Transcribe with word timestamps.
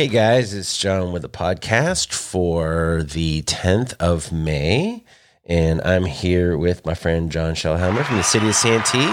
Hey 0.00 0.08
guys, 0.08 0.54
it's 0.54 0.78
John 0.78 1.12
with 1.12 1.20
the 1.20 1.28
podcast 1.28 2.14
for 2.14 3.02
the 3.02 3.42
10th 3.42 3.92
of 4.00 4.32
May, 4.32 5.04
and 5.44 5.82
I'm 5.82 6.06
here 6.06 6.56
with 6.56 6.86
my 6.86 6.94
friend 6.94 7.30
John 7.30 7.52
Shellhammer 7.52 8.02
from 8.06 8.16
the 8.16 8.22
city 8.22 8.48
of 8.48 8.54
Santee. 8.54 9.12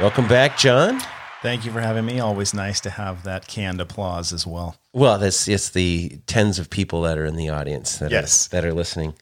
Welcome 0.00 0.26
back, 0.26 0.56
John. 0.56 1.02
Thank 1.42 1.66
you 1.66 1.70
for 1.70 1.82
having 1.82 2.06
me. 2.06 2.18
Always 2.18 2.54
nice 2.54 2.80
to 2.80 2.88
have 2.88 3.24
that 3.24 3.46
canned 3.46 3.78
applause 3.78 4.32
as 4.32 4.46
well. 4.46 4.76
Well, 4.94 5.18
that's 5.18 5.48
it's 5.48 5.68
the 5.68 6.18
tens 6.26 6.58
of 6.58 6.70
people 6.70 7.02
that 7.02 7.18
are 7.18 7.26
in 7.26 7.36
the 7.36 7.50
audience 7.50 7.98
that 7.98 8.10
Yes. 8.10 8.46
are, 8.46 8.50
that 8.52 8.64
are 8.64 8.72
listening. 8.72 9.16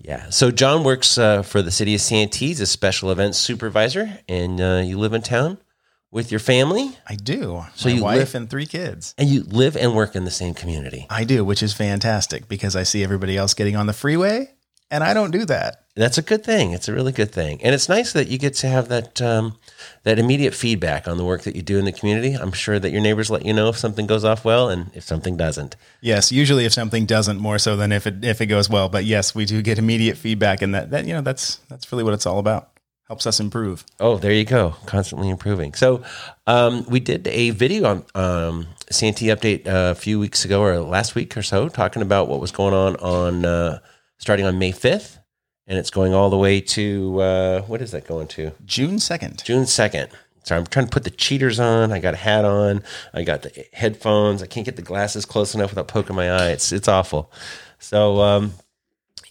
Yeah. 0.00 0.30
So 0.30 0.50
John 0.50 0.82
works 0.82 1.16
uh, 1.16 1.42
for 1.42 1.62
the 1.62 1.70
city 1.70 1.94
of 1.94 2.00
Santee. 2.00 2.48
He's 2.48 2.60
a 2.60 2.66
special 2.66 3.12
events 3.12 3.38
supervisor, 3.38 4.18
and 4.28 4.60
uh, 4.60 4.82
you 4.84 4.98
live 4.98 5.12
in 5.12 5.22
town 5.22 5.58
with 6.14 6.30
your 6.30 6.38
family, 6.40 6.96
I 7.06 7.16
do. 7.16 7.64
So 7.74 7.88
My 7.90 7.94
you 7.96 8.02
wife 8.02 8.18
live- 8.18 8.34
and 8.36 8.48
three 8.48 8.66
kids. 8.66 9.14
and 9.18 9.28
you 9.28 9.42
live 9.42 9.76
and 9.76 9.94
work 9.94 10.14
in 10.16 10.24
the 10.24 10.30
same 10.30 10.54
community. 10.54 11.06
I 11.10 11.24
do, 11.24 11.44
which 11.44 11.62
is 11.62 11.74
fantastic 11.74 12.48
because 12.48 12.74
I 12.76 12.84
see 12.84 13.02
everybody 13.02 13.36
else 13.36 13.52
getting 13.52 13.76
on 13.76 13.86
the 13.86 13.92
freeway 13.92 14.50
and 14.90 15.02
I 15.02 15.12
don't 15.12 15.32
do 15.32 15.44
that. 15.46 15.80
That's 15.96 16.18
a 16.18 16.22
good 16.22 16.44
thing. 16.44 16.72
It's 16.72 16.88
a 16.88 16.92
really 16.92 17.12
good 17.12 17.30
thing, 17.32 17.62
and 17.62 17.72
it's 17.72 17.88
nice 17.88 18.12
that 18.14 18.26
you 18.26 18.36
get 18.36 18.54
to 18.54 18.66
have 18.66 18.88
that 18.88 19.22
um, 19.22 19.56
that 20.02 20.18
immediate 20.18 20.52
feedback 20.52 21.06
on 21.06 21.18
the 21.18 21.24
work 21.24 21.42
that 21.42 21.54
you 21.54 21.62
do 21.62 21.78
in 21.78 21.84
the 21.84 21.92
community. 21.92 22.34
I'm 22.34 22.50
sure 22.50 22.80
that 22.80 22.90
your 22.90 23.00
neighbors 23.00 23.30
let 23.30 23.44
you 23.44 23.52
know 23.52 23.68
if 23.68 23.76
something 23.78 24.06
goes 24.08 24.24
off 24.24 24.44
well 24.44 24.68
and 24.68 24.90
if 24.94 25.04
something 25.04 25.36
doesn't. 25.36 25.76
Yes, 26.00 26.32
usually 26.32 26.64
if 26.64 26.72
something 26.72 27.06
doesn't 27.06 27.38
more 27.38 27.58
so 27.60 27.76
than 27.76 27.92
if 27.92 28.08
it 28.08 28.24
if 28.24 28.40
it 28.40 28.46
goes 28.46 28.68
well, 28.68 28.88
but 28.88 29.04
yes, 29.04 29.36
we 29.36 29.44
do 29.44 29.62
get 29.62 29.78
immediate 29.78 30.16
feedback 30.16 30.62
and 30.62 30.74
that 30.74 30.90
that 30.90 31.06
you 31.06 31.12
know 31.14 31.20
that's 31.22 31.56
that's 31.68 31.90
really 31.92 32.02
what 32.02 32.12
it's 32.14 32.26
all 32.26 32.40
about. 32.40 32.70
Helps 33.06 33.26
us 33.26 33.38
improve. 33.38 33.84
Oh, 34.00 34.16
there 34.16 34.32
you 34.32 34.46
go. 34.46 34.76
Constantly 34.86 35.28
improving. 35.28 35.74
So, 35.74 36.02
um, 36.46 36.86
we 36.88 37.00
did 37.00 37.26
a 37.28 37.50
video 37.50 37.86
on 37.86 38.04
um, 38.14 38.66
Santee 38.90 39.26
Update 39.26 39.66
uh, 39.66 39.90
a 39.90 39.94
few 39.94 40.18
weeks 40.18 40.46
ago 40.46 40.62
or 40.62 40.80
last 40.80 41.14
week 41.14 41.36
or 41.36 41.42
so, 41.42 41.68
talking 41.68 42.00
about 42.00 42.28
what 42.28 42.40
was 42.40 42.50
going 42.50 42.72
on 42.72 42.96
on 42.96 43.44
uh, 43.44 43.80
starting 44.16 44.46
on 44.46 44.58
May 44.58 44.72
5th. 44.72 45.18
And 45.66 45.78
it's 45.78 45.90
going 45.90 46.14
all 46.14 46.30
the 46.30 46.38
way 46.38 46.60
to 46.60 47.20
uh, 47.20 47.62
what 47.62 47.82
is 47.82 47.90
that 47.92 48.06
going 48.06 48.28
to? 48.28 48.52
June 48.64 48.96
2nd. 48.96 49.44
June 49.44 49.64
2nd. 49.64 50.10
So 50.44 50.56
I'm 50.56 50.66
trying 50.66 50.86
to 50.86 50.90
put 50.90 51.04
the 51.04 51.10
cheaters 51.10 51.58
on. 51.58 51.92
I 51.92 51.98
got 51.98 52.14
a 52.14 52.18
hat 52.18 52.44
on. 52.44 52.82
I 53.14 53.22
got 53.24 53.42
the 53.42 53.66
headphones. 53.72 54.42
I 54.42 54.46
can't 54.46 54.66
get 54.66 54.76
the 54.76 54.82
glasses 54.82 55.24
close 55.24 55.54
enough 55.54 55.70
without 55.70 55.88
poking 55.88 56.16
my 56.16 56.30
eye. 56.30 56.50
It's 56.50 56.70
it's 56.70 56.88
awful. 56.88 57.32
So 57.78 58.20
um, 58.20 58.52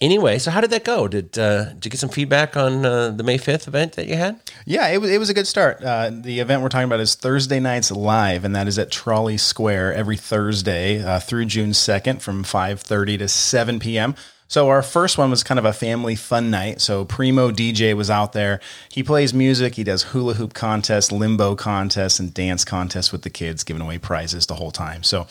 anyway, 0.00 0.38
so 0.38 0.50
how 0.50 0.60
did 0.60 0.70
that 0.70 0.84
go? 0.84 1.08
Did 1.08 1.38
uh, 1.38 1.72
did 1.74 1.84
you 1.84 1.90
get 1.90 2.00
some 2.00 2.08
feedback 2.08 2.56
on 2.56 2.84
uh, 2.84 3.10
the 3.10 3.22
May 3.22 3.38
5th 3.38 3.68
event 3.68 3.92
that 3.94 4.06
you 4.06 4.16
had? 4.16 4.40
Yeah, 4.66 4.88
it 4.88 5.00
was, 5.00 5.10
it 5.10 5.18
was 5.18 5.30
a 5.30 5.34
good 5.34 5.46
start. 5.46 5.82
Uh, 5.82 6.10
the 6.12 6.40
event 6.40 6.62
we're 6.62 6.68
talking 6.68 6.86
about 6.86 7.00
is 7.00 7.14
Thursday 7.14 7.60
nights 7.60 7.90
live, 7.90 8.44
and 8.44 8.54
that 8.54 8.68
is 8.68 8.78
at 8.78 8.90
Trolley 8.90 9.36
Square 9.36 9.94
every 9.94 10.16
Thursday 10.16 11.02
uh, 11.02 11.20
through 11.20 11.46
June 11.46 11.70
2nd 11.70 12.20
from 12.20 12.44
5.30 12.44 13.18
to 13.18 13.28
7 13.28 13.78
p.m. 13.78 14.14
So 14.46 14.68
our 14.68 14.82
first 14.82 15.18
one 15.18 15.30
was 15.30 15.42
kind 15.42 15.58
of 15.58 15.64
a 15.64 15.72
family 15.72 16.14
fun 16.14 16.50
night. 16.50 16.80
So 16.80 17.04
Primo 17.04 17.50
DJ 17.50 17.96
was 17.96 18.10
out 18.10 18.32
there. 18.32 18.60
He 18.90 19.02
plays 19.02 19.32
music. 19.32 19.74
He 19.74 19.84
does 19.84 20.02
hula 20.04 20.34
hoop 20.34 20.54
contests, 20.54 21.10
limbo 21.10 21.56
contests, 21.56 22.20
and 22.20 22.32
dance 22.32 22.64
contests 22.64 23.10
with 23.10 23.22
the 23.22 23.30
kids, 23.30 23.64
giving 23.64 23.82
away 23.82 23.98
prizes 23.98 24.46
the 24.46 24.54
whole 24.54 24.70
time. 24.70 25.02
So 25.02 25.26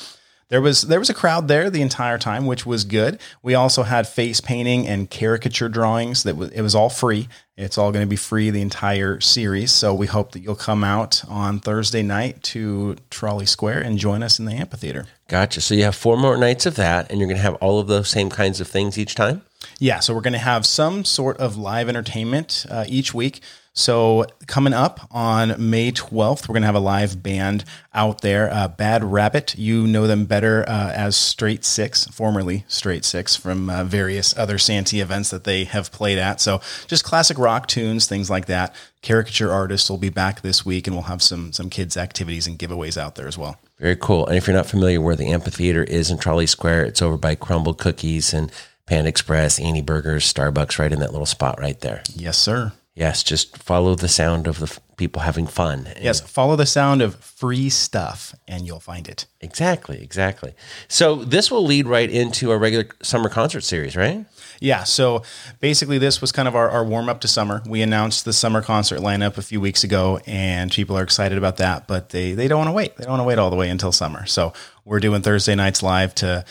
there 0.54 0.62
was 0.62 0.84
there 0.84 1.00
was 1.00 1.10
a 1.10 1.16
crowd 1.16 1.48
there 1.48 1.72
the 1.72 1.82
entire 1.82 2.20
time, 2.20 2.46
which 2.46 2.64
was 2.64 2.84
good. 2.84 3.20
We 3.42 3.56
also 3.56 3.82
had 3.82 4.08
face 4.08 4.40
painting 4.40 4.88
and 4.88 5.10
caricature 5.10 5.68
drawings. 5.68 6.22
That 6.22 6.38
was, 6.38 6.52
it 6.52 6.62
was 6.62 6.76
all 6.76 6.92
free. 6.92 7.28
It's 7.58 7.76
all 7.76 7.92
going 7.92 8.06
to 8.06 8.10
be 8.10 8.18
free 8.18 8.52
the 8.52 8.62
entire 8.62 9.20
series. 9.20 9.72
So 9.72 9.96
we 9.96 10.06
hope 10.06 10.34
that 10.34 10.42
you'll 10.42 10.54
come 10.54 10.84
out 10.84 11.28
on 11.28 11.58
Thursday 11.60 12.04
night 12.04 12.44
to 12.44 12.98
Trolley 13.10 13.48
Square 13.48 13.82
and 13.82 13.98
join 13.98 14.22
us 14.22 14.38
in 14.38 14.46
the 14.46 14.54
amphitheater. 14.54 15.08
Gotcha. 15.28 15.60
So 15.60 15.74
you 15.74 15.86
have 15.86 15.96
four 15.96 16.18
more 16.18 16.38
nights 16.38 16.68
of 16.68 16.76
that, 16.76 17.10
and 17.10 17.20
you're 17.20 17.28
going 17.28 17.38
to 17.38 17.44
have 17.44 17.56
all 17.56 17.80
of 17.80 17.88
those 17.88 18.10
same 18.10 18.30
kinds 18.30 18.62
of 18.62 18.68
things 18.68 18.96
each 18.96 19.16
time. 19.16 19.42
Yeah, 19.80 20.02
so 20.02 20.14
we're 20.14 20.22
going 20.22 20.34
to 20.34 20.40
have 20.40 20.68
some 20.68 21.04
sort 21.04 21.38
of 21.38 21.58
live 21.58 21.90
entertainment 21.90 22.68
uh, 22.70 22.86
each 22.88 23.12
week. 23.12 23.42
So 23.76 24.26
coming 24.46 24.74
up 24.74 25.08
on 25.10 25.56
May 25.58 25.92
12th, 25.92 26.48
we're 26.48 26.54
going 26.54 26.62
to 26.62 26.68
have 26.68 26.76
a 26.76 26.80
live 26.80 27.24
band 27.24 27.66
out 27.92 28.22
there. 28.22 28.54
Uh, 28.54 28.68
Bad 28.68 29.04
Rabbit, 29.04 29.58
you 29.58 29.88
know 29.88 30.06
them 30.06 30.26
better 30.26 30.64
uh, 30.68 30.92
as 30.92 31.18
Straight 31.18 31.66
Six, 31.66 32.06
formerly 32.06 32.66
Straight 32.68 33.04
Six, 33.04 33.36
from 33.36 33.72
uh, 33.72 33.84
various 33.84 34.38
other 34.38 34.60
Santee 34.60 35.00
events 35.00 35.32
that 35.32 35.44
they 35.44 35.64
have 35.64 35.92
played 35.92 36.20
at. 36.20 36.40
So 36.40 36.62
just 36.86 37.04
classic 37.04 37.40
rock 37.40 37.66
tunes, 37.66 38.06
things 38.06 38.30
like 38.30 38.46
that. 38.46 38.76
Caricature 39.02 39.52
artists 39.52 39.90
will 39.90 39.98
be 39.98 40.10
back 40.10 40.42
this 40.42 40.64
week, 40.64 40.86
and 40.86 40.96
we'll 40.96 41.04
have 41.04 41.24
some 41.24 41.52
some 41.52 41.72
kids 41.72 41.98
activities 41.98 42.46
and 42.46 42.60
giveaways 42.60 42.96
out 42.96 43.16
there 43.16 43.28
as 43.28 43.40
well. 43.40 43.58
Very 43.80 43.96
cool. 43.96 44.28
And 44.28 44.38
if 44.38 44.46
you're 44.46 44.56
not 44.56 44.68
familiar 44.68 45.02
where 45.02 45.16
the 45.16 45.32
amphitheater 45.32 45.84
is 45.84 46.12
in 46.12 46.20
Trolley 46.20 46.46
Square, 46.46 46.86
it's 46.86 47.02
over 47.02 47.18
by 47.18 47.36
Crumbl 47.36 47.78
Cookies 47.78 48.34
and 48.34 48.52
Panda 48.86 49.10
Express, 49.10 49.60
Annie 49.60 49.82
Burgers, 49.82 50.32
Starbucks, 50.32 50.78
right 50.78 50.92
in 50.92 51.00
that 51.00 51.12
little 51.12 51.26
spot 51.26 51.60
right 51.60 51.80
there. 51.82 52.04
Yes, 52.16 52.38
sir. 52.38 52.72
Yes, 52.96 53.24
just 53.24 53.58
follow 53.58 53.96
the 53.96 54.08
sound 54.08 54.46
of 54.46 54.60
the 54.60 54.66
f- 54.68 54.80
people 54.98 55.24
having 55.24 55.48
fun. 55.48 55.88
Yes, 56.00 56.20
follow 56.20 56.56
the 56.56 56.68
sound 56.68 57.02
of 57.02 57.16
free 57.16 57.70
stuff, 57.70 58.36
and 58.48 58.68
you'll 58.68 58.80
find 58.80 59.08
it. 59.08 59.26
Exactly, 59.42 60.00
exactly. 60.02 60.54
So 60.88 61.16
this 61.16 61.50
will 61.50 61.66
lead 61.66 61.88
right 61.88 62.10
into 62.10 62.52
our 62.52 62.60
regular 62.60 62.86
summer 63.02 63.30
concert 63.30 63.62
series, 63.62 63.96
right? 63.96 64.26
Yeah, 64.60 64.84
so 64.84 65.24
basically, 65.60 65.98
this 65.98 66.22
was 66.22 66.32
kind 66.32 66.48
of 66.48 66.56
our, 66.56 66.70
our 66.70 66.86
warm 66.86 67.10
up 67.10 67.20
to 67.22 67.28
summer. 67.28 67.64
We 67.68 67.82
announced 67.82 68.26
the 68.26 68.34
summer 68.34 68.62
concert 68.62 69.00
lineup 69.00 69.38
a 69.38 69.42
few 69.42 69.60
weeks 69.60 69.84
ago, 69.84 70.20
and 70.28 70.72
people 70.72 70.96
are 70.96 71.04
excited 71.04 71.40
about 71.40 71.58
that, 71.58 71.88
but 71.88 72.10
they, 72.12 72.34
they 72.34 72.48
don't 72.48 72.60
want 72.60 72.68
to 72.68 72.74
wait. 72.74 72.96
They 72.96 73.06
don't 73.06 73.14
want 73.14 73.22
to 73.22 73.28
wait 73.28 73.40
all 73.40 73.50
the 73.50 73.56
way 73.56 73.70
until 73.70 73.92
summer. 73.92 74.28
So 74.28 74.54
we're 74.86 75.00
doing 75.00 75.24
Thursday 75.24 75.56
nights 75.56 75.82
live 75.82 76.14
to 76.16 76.46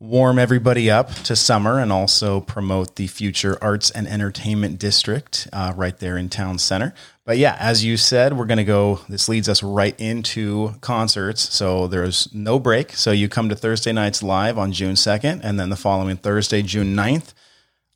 warm 0.00 0.38
everybody 0.38 0.90
up 0.90 1.12
to 1.14 1.36
summer 1.36 1.78
and 1.78 1.92
also 1.92 2.40
promote 2.40 2.96
the 2.96 3.06
future 3.06 3.56
arts 3.62 3.90
and 3.90 4.06
entertainment 4.06 4.78
district 4.78 5.48
uh, 5.52 5.72
right 5.76 5.98
there 5.98 6.18
in 6.18 6.28
town 6.28 6.58
center. 6.58 6.92
But 7.24 7.38
yeah, 7.38 7.56
as 7.58 7.84
you 7.84 7.96
said, 7.96 8.36
we're 8.36 8.44
going 8.44 8.58
to 8.58 8.64
go. 8.64 9.00
This 9.08 9.28
leads 9.28 9.48
us 9.48 9.62
right 9.62 9.98
into 9.98 10.74
concerts. 10.80 11.54
So 11.54 11.86
there's 11.86 12.32
no 12.34 12.58
break. 12.58 12.92
So 12.92 13.12
you 13.12 13.28
come 13.28 13.48
to 13.48 13.56
Thursday 13.56 13.92
nights 13.92 14.22
live 14.22 14.58
on 14.58 14.72
June 14.72 14.94
2nd, 14.94 15.40
and 15.42 15.58
then 15.58 15.70
the 15.70 15.76
following 15.76 16.16
Thursday, 16.16 16.60
June 16.60 16.94
9th, 16.94 17.32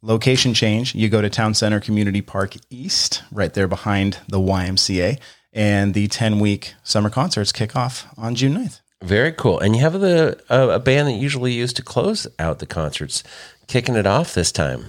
location 0.01 0.55
change. 0.55 0.95
You 0.95 1.09
go 1.09 1.21
to 1.21 1.29
Town 1.29 1.53
Center 1.53 1.81
Community 1.81 2.23
Park 2.23 2.55
East, 2.71 3.23
right 3.31 3.53
there 3.53 3.69
behind 3.69 4.19
the 4.29 4.39
YMCA. 4.39 5.19
And 5.53 5.93
the 5.93 6.07
10 6.09 6.41
week 6.41 6.75
summer 6.83 7.11
concerts 7.11 7.53
kick 7.53 7.75
off 7.75 8.07
on 8.17 8.35
June 8.35 8.55
9th. 8.55 8.81
Very 9.03 9.33
cool. 9.33 9.61
And 9.61 9.77
you 9.77 9.83
have 9.83 10.01
the 10.01 10.41
uh, 10.51 10.69
a 10.71 10.79
band 10.81 11.09
that 11.09 11.13
usually 11.13 11.53
used 11.53 11.77
to 11.77 11.83
close 11.83 12.27
out 12.39 12.59
the 12.59 12.67
concerts, 12.67 13.23
kicking 13.67 13.95
it 13.95 14.07
off 14.07 14.35
this 14.35 14.51
time. 14.51 14.87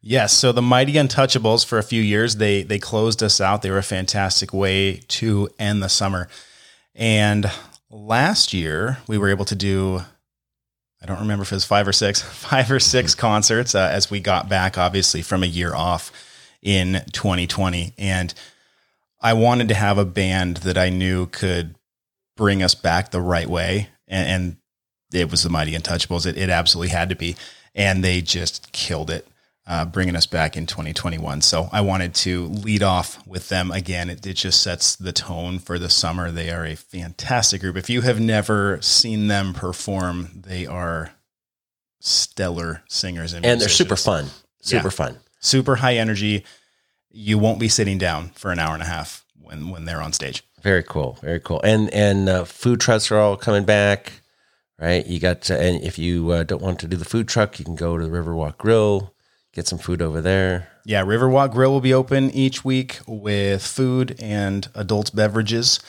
Yes, 0.00 0.32
so 0.32 0.50
the 0.50 0.62
Mighty 0.62 0.94
Untouchables 0.94 1.64
for 1.64 1.78
a 1.78 1.82
few 1.82 2.02
years 2.02 2.36
they 2.36 2.62
they 2.62 2.78
closed 2.78 3.22
us 3.22 3.40
out. 3.40 3.62
They 3.62 3.70
were 3.70 3.78
a 3.78 3.82
fantastic 3.82 4.52
way 4.52 4.96
to 5.08 5.48
end 5.58 5.82
the 5.82 5.88
summer. 5.88 6.28
And 6.94 7.50
last 7.90 8.52
year 8.52 8.98
we 9.06 9.18
were 9.18 9.28
able 9.28 9.44
to 9.44 9.54
do 9.54 10.02
I 11.02 11.06
don't 11.06 11.20
remember 11.20 11.42
if 11.42 11.50
it 11.50 11.56
was 11.56 11.64
5 11.64 11.88
or 11.88 11.92
6, 11.92 12.22
5 12.48 12.70
or 12.70 12.80
6 12.80 13.14
concerts 13.16 13.74
uh, 13.74 13.90
as 13.92 14.10
we 14.10 14.20
got 14.20 14.48
back 14.48 14.78
obviously 14.78 15.20
from 15.20 15.42
a 15.42 15.46
year 15.46 15.74
off 15.74 16.10
in 16.62 17.02
2020 17.12 17.92
and 17.98 18.32
I 19.20 19.34
wanted 19.34 19.68
to 19.68 19.74
have 19.74 19.98
a 19.98 20.04
band 20.04 20.58
that 20.58 20.78
I 20.78 20.88
knew 20.88 21.26
could 21.26 21.76
bring 22.42 22.60
us 22.60 22.74
back 22.74 23.12
the 23.12 23.20
right 23.20 23.48
way 23.48 23.86
and, 24.08 24.28
and 24.28 24.56
it 25.14 25.30
was 25.30 25.44
the 25.44 25.48
Mighty 25.48 25.74
Untouchables. 25.74 26.26
It, 26.26 26.36
it 26.36 26.50
absolutely 26.50 26.88
had 26.88 27.08
to 27.10 27.14
be. 27.14 27.36
And 27.72 28.02
they 28.02 28.20
just 28.20 28.72
killed 28.72 29.10
it, 29.10 29.28
uh, 29.64 29.84
bringing 29.84 30.16
us 30.16 30.26
back 30.26 30.56
in 30.56 30.66
2021. 30.66 31.40
So 31.42 31.68
I 31.70 31.82
wanted 31.82 32.14
to 32.16 32.46
lead 32.46 32.82
off 32.82 33.24
with 33.26 33.48
them 33.48 33.70
again. 33.70 34.10
It, 34.10 34.26
it 34.26 34.34
just 34.34 34.60
sets 34.60 34.96
the 34.96 35.12
tone 35.12 35.60
for 35.60 35.78
the 35.78 35.88
summer. 35.88 36.32
They 36.32 36.50
are 36.50 36.64
a 36.66 36.74
fantastic 36.74 37.60
group. 37.60 37.76
If 37.76 37.88
you 37.88 38.00
have 38.00 38.18
never 38.18 38.80
seen 38.82 39.28
them 39.28 39.52
perform, 39.54 40.42
they 40.44 40.66
are 40.66 41.12
stellar 42.00 42.82
singers 42.88 43.32
and, 43.34 43.44
And 43.46 43.60
they're 43.60 43.68
super 43.68 43.96
fun. 43.96 44.26
Super 44.62 44.86
Yeah. 44.88 44.90
fun. 44.90 45.18
super 45.40 45.76
high 45.76 45.94
energy. 45.96 46.44
You 47.10 47.38
won't 47.38 47.60
be 47.60 47.68
sitting 47.68 47.98
down 47.98 48.30
for 48.34 48.50
an 48.50 48.58
hour 48.58 48.74
and 48.74 48.82
a 48.82 48.86
half 48.86 49.24
when 49.40 49.68
when 49.70 49.84
they're 49.84 50.00
on 50.02 50.12
stage. 50.12 50.42
Very 50.62 50.82
cool. 50.84 51.18
Very 51.20 51.40
cool. 51.40 51.60
And 51.62 51.92
and 51.92 52.28
uh, 52.28 52.44
food 52.44 52.80
trucks 52.80 53.10
are 53.10 53.18
all 53.18 53.36
coming 53.36 53.64
back, 53.64 54.12
right? 54.78 55.04
You 55.06 55.18
got 55.18 55.42
to, 55.42 55.60
and 55.60 55.82
if 55.82 55.98
you 55.98 56.30
uh, 56.30 56.44
don't 56.44 56.62
want 56.62 56.78
to 56.80 56.88
do 56.88 56.96
the 56.96 57.04
food 57.04 57.28
truck, 57.28 57.58
you 57.58 57.64
can 57.64 57.74
go 57.74 57.98
to 57.98 58.04
the 58.04 58.10
Riverwalk 58.10 58.58
Grill, 58.58 59.12
get 59.52 59.66
some 59.66 59.78
food 59.78 60.00
over 60.00 60.20
there. 60.20 60.68
Yeah, 60.84 61.02
Riverwalk 61.02 61.52
Grill 61.52 61.72
will 61.72 61.80
be 61.80 61.94
open 61.94 62.30
each 62.30 62.64
week 62.64 63.00
with 63.06 63.64
food 63.66 64.16
and 64.20 64.68
adult 64.74 65.14
beverages. 65.14 65.80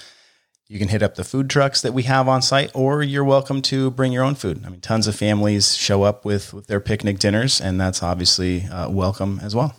You 0.68 0.80
can 0.80 0.88
hit 0.88 1.04
up 1.04 1.16
the 1.16 1.24
food 1.24 1.52
trucks 1.52 1.82
that 1.82 1.94
we 1.94 2.04
have 2.04 2.28
on 2.28 2.42
site, 2.42 2.72
or 2.74 3.04
you're 3.04 3.24
welcome 3.24 3.62
to 3.64 3.92
bring 3.92 4.12
your 4.12 4.24
own 4.24 4.34
food. 4.34 4.64
I 4.66 4.70
mean, 4.70 4.82
tons 4.82 5.06
of 5.06 5.16
families 5.16 5.78
show 5.78 6.02
up 6.02 6.26
with, 6.26 6.52
with 6.52 6.66
their 6.66 6.80
picnic 6.80 7.20
dinners, 7.20 7.62
and 7.62 7.80
that's 7.80 8.02
obviously 8.02 8.64
uh, 8.64 8.90
welcome 8.90 9.40
as 9.44 9.56
well. 9.56 9.76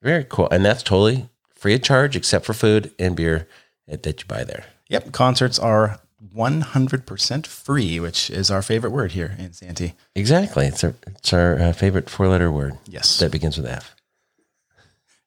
Very 0.00 0.24
cool. 0.24 0.48
And 0.52 0.64
that's 0.64 0.84
totally 0.84 1.28
free 1.54 1.74
of 1.74 1.82
charge 1.82 2.14
except 2.14 2.44
for 2.44 2.54
food 2.54 2.92
and 3.00 3.16
beer 3.16 3.48
that 3.86 4.20
you 4.20 4.26
buy 4.26 4.44
there. 4.44 4.64
Yep, 4.88 5.12
concerts 5.12 5.58
are 5.58 6.00
100% 6.34 7.46
free, 7.46 8.00
which 8.00 8.30
is 8.30 8.50
our 8.50 8.62
favorite 8.62 8.90
word 8.90 9.12
here 9.12 9.34
in 9.38 9.52
Santee. 9.52 9.94
Exactly. 10.14 10.66
It's 10.66 10.84
our 10.84 10.94
it's 11.06 11.32
our 11.32 11.58
uh, 11.58 11.72
favorite 11.72 12.08
four 12.08 12.28
letter 12.28 12.50
word. 12.50 12.78
Yes. 12.86 13.18
That 13.18 13.32
begins 13.32 13.56
with 13.56 13.66
F. 13.66 13.94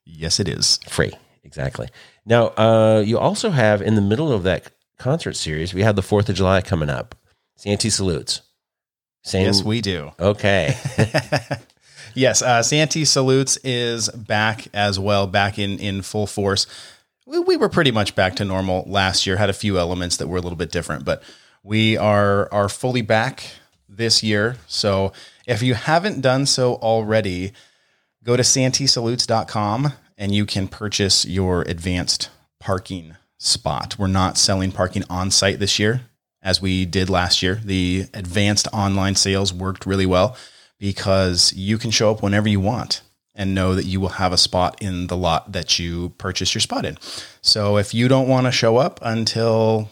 Yes, 0.05 0.39
it 0.39 0.47
is. 0.47 0.79
Free. 0.87 1.13
Exactly. 1.43 1.89
Now, 2.25 2.47
uh, 2.57 3.03
you 3.05 3.19
also 3.19 3.49
have 3.49 3.81
in 3.81 3.95
the 3.95 4.01
middle 4.01 4.31
of 4.31 4.43
that 4.43 4.71
concert 4.97 5.35
series, 5.35 5.73
we 5.73 5.83
have 5.83 5.95
the 5.95 6.01
Fourth 6.01 6.29
of 6.29 6.35
July 6.35 6.61
coming 6.61 6.89
up. 6.89 7.15
Santee 7.57 7.89
salutes. 7.89 8.41
Same. 9.23 9.45
Yes, 9.45 9.63
we 9.63 9.81
do. 9.81 10.11
Okay. 10.19 10.75
Yes, 12.15 12.41
uh, 12.41 12.63
Santee 12.63 13.03
Salutes 13.03 13.57
is 13.63 14.07
back 14.09 14.67
as 14.73 14.97
well, 14.97 15.27
back 15.27 15.59
in, 15.59 15.77
in 15.79 16.01
full 16.01 16.27
force. 16.27 16.65
We, 17.25 17.39
we 17.39 17.57
were 17.57 17.69
pretty 17.69 17.91
much 17.91 18.15
back 18.15 18.35
to 18.37 18.45
normal 18.45 18.83
last 18.87 19.25
year, 19.25 19.37
had 19.37 19.49
a 19.49 19.53
few 19.53 19.79
elements 19.79 20.17
that 20.17 20.27
were 20.27 20.37
a 20.37 20.41
little 20.41 20.57
bit 20.57 20.71
different, 20.71 21.05
but 21.05 21.23
we 21.63 21.97
are, 21.97 22.47
are 22.53 22.69
fully 22.69 23.01
back 23.01 23.43
this 23.89 24.21
year. 24.21 24.57
So 24.67 25.13
if 25.47 25.63
you 25.63 25.73
haven't 25.73 26.21
done 26.21 26.45
so 26.45 26.75
already, 26.75 27.53
go 28.23 28.37
to 28.37 28.43
santeesalutes.com 28.43 29.93
and 30.17 30.33
you 30.33 30.45
can 30.45 30.67
purchase 30.67 31.25
your 31.25 31.63
advanced 31.63 32.29
parking 32.59 33.15
spot. 33.37 33.97
We're 33.97 34.07
not 34.07 34.37
selling 34.37 34.71
parking 34.71 35.03
on 35.09 35.31
site 35.31 35.59
this 35.59 35.79
year 35.79 36.01
as 36.41 36.61
we 36.61 36.85
did 36.85 37.09
last 37.09 37.41
year. 37.41 37.59
The 37.63 38.05
advanced 38.13 38.67
online 38.71 39.15
sales 39.15 39.53
worked 39.53 39.85
really 39.85 40.05
well 40.05 40.37
because 40.79 41.53
you 41.53 41.77
can 41.77 41.91
show 41.91 42.11
up 42.11 42.21
whenever 42.21 42.47
you 42.47 42.59
want 42.59 43.01
and 43.35 43.53
know 43.53 43.75
that 43.75 43.85
you 43.85 43.99
will 43.99 44.09
have 44.09 44.31
a 44.31 44.37
spot 44.37 44.81
in 44.81 45.07
the 45.07 45.17
lot 45.17 45.51
that 45.51 45.77
you 45.77 46.09
purchase 46.17 46.53
your 46.53 46.61
spot 46.61 46.85
in. 46.85 46.97
So 47.41 47.77
if 47.77 47.93
you 47.93 48.07
don't 48.07 48.27
want 48.27 48.45
to 48.47 48.51
show 48.51 48.77
up 48.77 48.99
until 49.01 49.89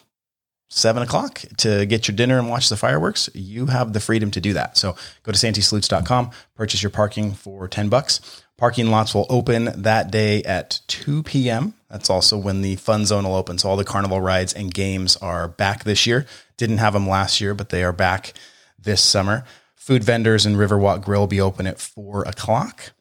seven 0.69 1.03
o'clock 1.03 1.43
to 1.57 1.85
get 1.85 2.07
your 2.07 2.15
dinner 2.15 2.39
and 2.39 2.49
watch 2.49 2.69
the 2.69 2.77
fireworks, 2.77 3.29
you 3.33 3.67
have 3.67 3.93
the 3.93 3.99
freedom 3.99 4.31
to 4.31 4.41
do 4.41 4.53
that. 4.53 4.77
So 4.77 4.95
go 5.23 5.31
to 5.31 5.37
santeesalutes.com, 5.37 6.31
purchase 6.55 6.81
your 6.81 6.89
parking 6.89 7.33
for 7.33 7.67
10 7.67 7.89
bucks. 7.89 8.43
Parking 8.57 8.89
lots 8.91 9.13
will 9.13 9.25
open 9.29 9.81
that 9.81 10.09
day 10.09 10.41
at 10.43 10.79
2 10.87 11.23
p.m. 11.23 11.73
That's 11.89 12.09
also 12.09 12.37
when 12.37 12.61
the 12.61 12.75
fun 12.77 13.05
zone 13.05 13.25
will 13.25 13.35
open. 13.35 13.57
So 13.57 13.69
all 13.69 13.77
the 13.77 13.83
carnival 13.83 14.21
rides 14.21 14.53
and 14.53 14.73
games 14.73 15.17
are 15.17 15.47
back 15.47 15.83
this 15.83 16.07
year. 16.07 16.25
Didn't 16.57 16.77
have 16.77 16.93
them 16.93 17.09
last 17.09 17.41
year, 17.41 17.53
but 17.53 17.69
they 17.69 17.83
are 17.83 17.93
back 17.93 18.33
this 18.79 19.01
summer. 19.01 19.43
Food 19.75 20.03
vendors 20.03 20.45
and 20.45 20.55
Riverwalk 20.55 21.03
Grill 21.03 21.21
will 21.21 21.27
be 21.27 21.41
open 21.41 21.67
at 21.67 21.79
four 21.79 22.23
o'clock. 22.23 22.93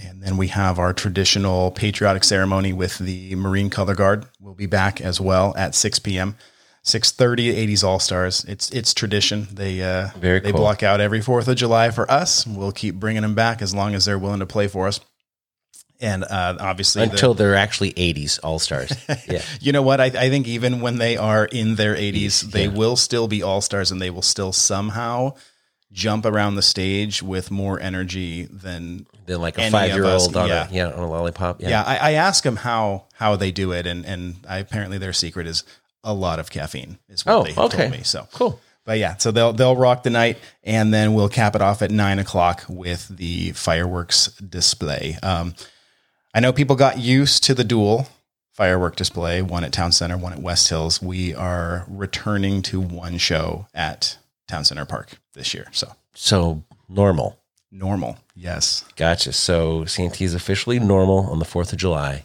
And 0.00 0.22
then 0.22 0.36
we 0.36 0.48
have 0.48 0.78
our 0.78 0.92
traditional 0.92 1.70
patriotic 1.72 2.24
ceremony 2.24 2.72
with 2.72 2.98
the 2.98 3.34
Marine 3.34 3.70
Color 3.70 3.94
Guard. 3.94 4.26
We'll 4.40 4.54
be 4.54 4.66
back 4.66 5.00
as 5.00 5.20
well 5.20 5.54
at 5.56 5.74
6 5.74 5.98
p.m. 6.00 6.36
6:30 6.84 7.54
80s 7.54 7.84
All 7.84 7.98
Stars. 7.98 8.44
It's 8.48 8.70
it's 8.70 8.94
tradition. 8.94 9.48
They 9.52 9.82
uh 9.82 10.08
Very 10.18 10.40
they 10.40 10.52
cool. 10.52 10.60
block 10.60 10.82
out 10.82 11.00
every 11.00 11.20
4th 11.20 11.48
of 11.48 11.56
July 11.56 11.90
for 11.90 12.10
us. 12.10 12.46
We'll 12.46 12.72
keep 12.72 12.94
bringing 12.94 13.22
them 13.22 13.34
back 13.34 13.60
as 13.60 13.74
long 13.74 13.94
as 13.94 14.04
they're 14.04 14.18
willing 14.18 14.40
to 14.40 14.46
play 14.46 14.68
for 14.68 14.86
us. 14.86 15.00
And 16.00 16.22
uh 16.24 16.56
obviously 16.60 17.02
Until 17.02 17.34
they're 17.34 17.56
actually 17.56 17.92
80s 17.92 18.38
All 18.42 18.58
Stars. 18.58 18.92
Yeah. 19.28 19.42
you 19.60 19.72
know 19.72 19.82
what? 19.82 20.00
I, 20.00 20.06
I 20.06 20.30
think 20.30 20.46
even 20.46 20.80
when 20.80 20.96
they 20.98 21.16
are 21.16 21.44
in 21.44 21.74
their 21.74 21.94
80s, 21.96 22.42
they 22.52 22.66
Yeah. 22.66 22.74
will 22.74 22.96
still 22.96 23.26
be 23.28 23.42
all 23.42 23.60
stars 23.60 23.90
and 23.90 24.00
they 24.00 24.10
will 24.10 24.22
still 24.22 24.52
somehow 24.52 25.34
jump 25.92 26.26
around 26.26 26.54
the 26.56 26.62
stage 26.62 27.22
with 27.22 27.50
more 27.50 27.80
energy 27.80 28.44
than. 28.44 29.06
They're 29.26 29.36
like 29.38 29.58
a 29.58 29.70
five 29.70 29.92
year 29.92 30.06
old 30.06 30.36
on, 30.36 30.48
yeah. 30.48 30.68
a, 30.68 30.72
yeah, 30.72 30.86
on 30.90 31.00
a 31.02 31.08
lollipop. 31.10 31.60
Yeah. 31.60 31.68
Yeah, 31.70 31.82
I, 31.82 31.96
I 31.96 32.10
ask 32.12 32.42
them 32.44 32.56
how 32.56 33.04
how 33.14 33.36
they 33.36 33.50
do 33.50 33.72
it, 33.72 33.86
and 33.86 34.06
and 34.06 34.36
I, 34.48 34.58
apparently 34.58 34.96
their 34.98 35.12
secret 35.12 35.46
is 35.46 35.64
a 36.04 36.14
lot 36.14 36.38
of 36.38 36.50
caffeine. 36.50 36.98
Is 37.08 37.26
what 37.26 37.34
Oh, 37.34 37.42
they 37.44 37.54
okay. 37.54 37.76
told 37.88 37.90
me. 37.90 38.02
So 38.04 38.26
Cool. 38.32 38.58
but 38.86 38.98
yeah, 38.98 39.16
so 39.18 39.30
they'll 39.30 39.52
they'll 39.52 39.76
rock 39.76 40.02
the 40.02 40.10
night, 40.10 40.38
and 40.64 40.94
then 40.94 41.12
we'll 41.12 41.28
cap 41.28 41.54
it 41.54 41.60
off 41.60 41.82
at 41.82 41.90
nine 41.90 42.18
o'clock 42.18 42.64
with 42.70 43.08
the 43.08 43.50
fireworks 43.52 44.28
display. 44.36 45.18
Um, 45.22 45.54
I 46.34 46.40
know 46.40 46.52
people 46.52 46.76
got 46.76 46.98
used 46.98 47.44
to 47.44 47.54
the 47.54 47.64
dual 47.64 48.08
firework 48.52 48.96
display, 48.96 49.42
one 49.42 49.62
at 49.64 49.72
Town 49.72 49.92
Center, 49.92 50.16
one 50.16 50.32
at 50.32 50.40
West 50.40 50.68
Hills. 50.70 51.02
We 51.02 51.34
are 51.34 51.84
returning 51.88 52.62
to 52.62 52.80
one 52.80 53.18
show 53.18 53.66
at 53.74 54.16
Town 54.48 54.64
Center 54.64 54.84
Park 54.84 55.12
this 55.34 55.54
year. 55.54 55.68
So 55.72 55.92
So 56.14 56.64
normal. 56.88 57.38
normal, 57.70 58.18
yes. 58.34 58.84
Gotcha. 58.96 59.32
So 59.32 59.84
Santee 59.84 60.24
is 60.24 60.34
officially 60.34 60.78
normal 60.80 61.26
on 61.30 61.38
the 61.38 61.44
4th 61.44 61.72
of 61.72 61.78
July. 61.78 62.24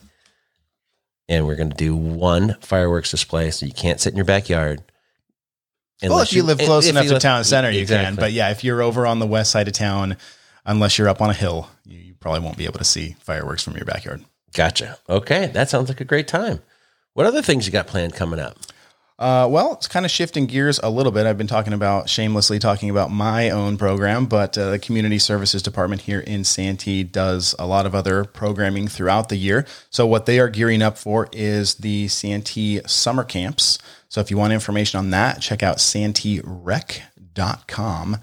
And 1.30 1.46
we're 1.46 1.56
going 1.56 1.70
to 1.70 1.76
do 1.76 1.96
one 1.96 2.58
fireworks 2.62 3.12
display. 3.12 3.52
So 3.52 3.66
you 3.66 3.72
can't 3.74 4.00
sit 4.00 4.12
in 4.12 4.18
your 4.18 4.26
backyard. 4.26 4.82
Well, 6.02 6.20
if 6.20 6.34
you 6.34 6.44
live 6.44 6.58
close 6.58 6.88
enough 6.88 7.06
to 7.06 7.14
live- 7.14 7.22
Town 7.22 7.44
Center, 7.46 7.70
you 7.72 7.86
can. 7.88 8.16
But 8.16 8.34
yeah, 8.34 8.52
if 8.52 8.64
you're 8.64 8.82
over 8.82 9.08
on 9.08 9.20
the 9.20 9.28
west 9.28 9.52
side 9.52 9.68
of 9.70 9.74
town, 9.74 10.18
unless 10.66 10.98
you're 10.98 11.08
up 11.08 11.22
on 11.22 11.30
a 11.30 11.34
hill, 11.34 11.70
you, 11.86 11.98
you 12.00 12.14
probably 12.16 12.42
won't 12.42 12.58
be 12.58 12.66
able 12.66 12.80
to 12.80 12.84
see 12.84 13.16
fireworks 13.22 13.64
from 13.64 13.76
your 13.78 13.86
backyard. 13.86 14.24
Gotcha. 14.54 14.98
Okay. 15.08 15.48
That 15.48 15.70
sounds 15.70 15.88
like 15.90 16.02
a 16.02 16.06
great 16.06 16.28
time. 16.28 16.62
What 17.14 17.26
other 17.26 17.42
things 17.42 17.66
you 17.66 17.72
got 17.72 17.88
planned 17.88 18.16
coming 18.16 18.40
up? 18.40 18.58
Uh, 19.20 19.48
well, 19.50 19.74
it's 19.74 19.88
kind 19.88 20.06
of 20.06 20.12
shifting 20.12 20.48
gears 20.48 20.80
a 20.82 20.90
little 20.90 21.12
bit. 21.12 21.28
I've 21.28 21.38
been 21.38 21.46
talking 21.46 21.74
about 21.74 22.10
shamelessly 22.10 22.58
talking 22.58 22.90
about 22.90 23.12
my 23.12 23.52
own 23.52 23.78
program, 23.78 24.26
but 24.26 24.58
uh, 24.58 24.72
the 24.72 24.80
community 24.80 25.20
services 25.20 25.62
department 25.62 26.02
here 26.02 26.20
in 26.20 26.44
Santee 26.44 27.04
does 27.04 27.54
a 27.60 27.68
lot 27.68 27.86
of 27.86 27.94
other 27.94 28.26
programming 28.26 28.88
throughout 28.88 29.30
the 29.30 29.36
year. 29.36 29.68
So 29.92 30.08
what 30.08 30.26
they 30.26 30.40
are 30.40 30.50
gearing 30.50 30.82
up 30.82 30.98
for 30.98 31.30
is 31.32 31.76
the 31.76 32.08
Santee 32.08 32.82
summer 32.88 33.24
camps. 33.24 33.78
So 34.10 34.20
if 34.20 34.32
you 34.32 34.38
want 34.38 34.54
information 34.54 34.98
on 34.98 35.12
that, 35.12 35.42
check 35.42 35.62
out 35.62 35.78
santeerec.com. 35.78 38.18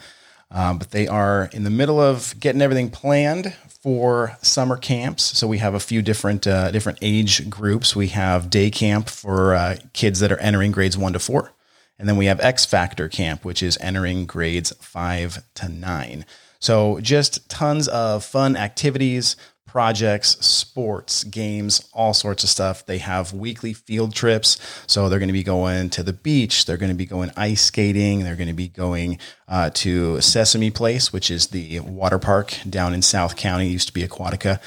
Um, 0.53 0.79
but 0.79 0.91
they 0.91 1.07
are 1.07 1.49
in 1.53 1.63
the 1.63 1.71
middle 1.71 2.01
of 2.01 2.35
getting 2.41 2.61
everything 2.61 2.91
planned 2.91 3.55
for 3.83 4.37
summer 4.43 4.77
camps. 4.77 5.23
So 5.39 5.47
we 5.47 5.59
have 5.59 5.75
a 5.75 5.81
few 5.81 6.03
different 6.03 6.47
uh, 6.47 6.71
different 6.71 6.99
age 7.03 7.49
groups. 7.49 7.97
We 7.97 8.09
have 8.09 8.51
day 8.51 8.71
camp 8.71 9.09
for 9.09 9.55
uh, 9.55 9.77
kids 9.93 10.21
that 10.21 10.33
are 10.33 10.39
entering 10.39 10.73
grades 10.73 10.99
one 10.99 11.13
to 11.15 11.19
four, 11.19 11.53
and 11.99 12.09
then 12.09 12.17
we 12.17 12.27
have 12.27 12.41
X 12.41 12.65
Factor 12.65 13.09
camp, 13.09 13.45
which 13.45 13.63
is 13.63 13.79
entering 13.81 14.27
grades 14.27 14.73
five 14.81 15.43
to 15.55 15.69
nine. 15.69 16.27
So 16.59 17.01
just 17.01 17.49
tons 17.49 17.89
of 17.89 18.23
fun 18.23 18.55
activities, 18.57 19.35
projects, 19.71 20.31
sports, 20.45 21.23
games, 21.23 21.89
all 21.93 22.13
sorts 22.13 22.43
of 22.43 22.51
stuff. 22.51 22.85
They 22.85 22.99
have 22.99 23.33
weekly 23.33 23.73
field 23.73 24.15
trips. 24.15 24.59
So 24.89 25.09
they're 25.09 25.21
going 25.21 25.29
to 25.29 25.33
be 25.33 25.45
going 25.45 25.91
to 25.91 26.03
the 26.03 26.13
beach. 26.13 26.67
They're 26.67 26.77
going 26.77 26.91
to 26.91 26.97
be 26.97 27.07
going 27.07 27.31
ice 27.37 27.63
skating. 27.63 28.25
They're 28.25 28.37
going 28.37 28.49
to 28.49 28.55
be 28.55 28.69
going 28.69 29.19
uh, 29.47 29.71
to 29.75 30.21
Sesame 30.21 30.73
Place, 30.73 31.13
which 31.13 31.31
is 31.31 31.49
the 31.49 31.81
water 31.81 32.19
park 32.19 32.57
down 32.69 32.95
in 32.95 33.03
South 33.03 33.37
County. 33.37 33.69
It 33.69 33.73
used 33.73 33.87
to 33.87 33.95
be 33.95 34.03
Aquatica. 34.03 34.61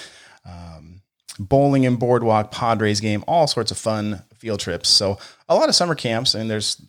Um, 0.46 1.02
bowling 1.38 1.86
and 1.86 2.00
boardwalk, 2.00 2.52
Padres 2.52 3.02
game, 3.02 3.26
all 3.28 3.48
sorts 3.48 3.72
of 3.72 3.78
fun 3.78 4.24
field 4.38 4.62
trips. 4.62 4.88
So 4.88 5.18
a 5.50 5.56
lot 5.56 5.68
of 5.68 5.76
summer 5.76 5.96
camps, 5.96 6.34
and 6.34 6.50
there's 6.50 6.82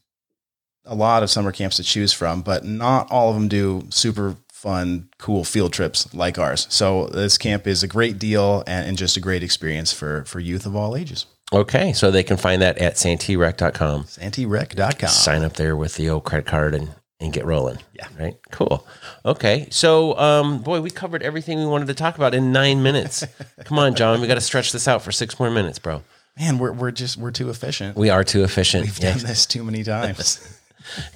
a 0.85 0.95
lot 0.95 1.25
of 1.25 1.31
summer 1.31 1.51
camps 1.51 1.77
to 1.77 1.83
choose 1.83 2.13
from, 2.13 2.43
but 2.43 2.65
not 2.65 3.11
all 3.11 3.31
of 3.31 3.35
them 3.35 3.49
do 3.49 3.87
super 3.91 4.37
fun, 4.65 5.09
cool 5.19 5.45
field 5.45 5.73
trips 5.73 6.13
like 6.15 6.39
ours. 6.39 6.67
So 6.71 7.07
this 7.09 7.37
camp 7.39 7.67
is 7.67 7.83
a 7.83 7.87
great 7.87 8.19
deal 8.19 8.65
and, 8.67 8.89
and 8.89 8.97
just 8.99 9.17
a 9.17 9.21
great 9.21 9.43
experience 9.43 9.93
for 9.93 10.25
for 10.25 10.41
youth 10.41 10.65
of 10.67 10.75
all 10.75 10.97
ages. 10.97 11.27
Okay. 11.53 11.93
So 11.93 12.11
they 12.11 12.23
can 12.25 12.37
find 12.39 12.63
that 12.63 12.79
at 12.79 12.95
santeerec.com. 12.95 14.05
SanteeRec.com. 14.05 15.09
Sign 15.09 15.45
up 15.45 15.53
there 15.55 15.77
with 15.77 15.95
the 15.97 16.09
old 16.11 16.25
credit 16.25 16.47
card 16.47 16.75
and, 16.75 16.95
and 17.21 17.33
get 17.33 17.45
rolling. 17.45 17.79
Yeah. 17.93 18.09
Right. 18.19 18.37
Cool. 18.51 18.85
Okay. 19.25 19.69
So, 19.71 20.19
um, 20.19 20.63
boy, 20.63 20.81
we 20.81 20.91
covered 20.91 21.23
everything 21.23 21.59
we 21.59 21.67
wanted 21.67 21.89
to 21.89 21.95
talk 21.95 22.17
about 22.17 22.35
in 22.35 22.51
nine 22.51 22.83
minutes. 22.83 23.25
Come 23.67 23.79
on, 23.79 23.95
John. 23.95 24.21
We 24.21 24.27
got 24.27 24.35
to 24.37 24.41
stretch 24.41 24.73
this 24.73 24.89
out 24.89 25.03
for 25.03 25.13
six 25.13 25.39
more 25.39 25.51
minutes, 25.51 25.79
bro. 25.79 26.03
Man, 26.41 26.59
we're 26.59 26.73
we're 26.73 26.91
just 26.91 27.17
we're 27.17 27.31
too 27.31 27.49
efficient. 27.51 27.97
We 27.97 28.11
are 28.11 28.25
too 28.25 28.43
efficient. 28.43 28.87
We've 28.87 28.99
Yeah. 28.99 29.15
done 29.15 29.25
this 29.27 29.47
too 29.47 29.63
many 29.63 29.85
times. 29.85 30.41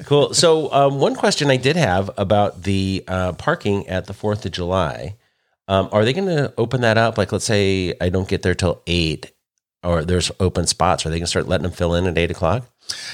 cool. 0.04 0.34
So, 0.34 0.72
um, 0.72 0.98
one 0.98 1.14
question 1.14 1.50
I 1.50 1.56
did 1.56 1.76
have 1.76 2.10
about 2.16 2.62
the 2.62 3.04
uh, 3.06 3.32
parking 3.34 3.88
at 3.88 4.06
the 4.06 4.14
Fourth 4.14 4.44
of 4.44 4.52
July: 4.52 5.16
um, 5.66 5.88
Are 5.92 6.04
they 6.04 6.12
going 6.12 6.28
to 6.28 6.52
open 6.58 6.80
that 6.82 6.98
up? 6.98 7.18
Like, 7.18 7.32
let's 7.32 7.44
say 7.44 7.94
I 8.00 8.08
don't 8.08 8.28
get 8.28 8.42
there 8.42 8.54
till 8.54 8.82
eight, 8.86 9.32
or 9.82 10.04
there's 10.04 10.30
open 10.40 10.66
spots. 10.66 11.04
Are 11.04 11.10
they 11.10 11.16
going 11.16 11.24
to 11.24 11.30
start 11.30 11.48
letting 11.48 11.64
them 11.64 11.72
fill 11.72 11.94
in 11.94 12.06
at 12.06 12.18
eight 12.18 12.30
o'clock? 12.30 12.64